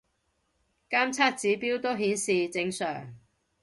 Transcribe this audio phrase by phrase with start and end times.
[0.89, 3.13] 監測指標都顯示正常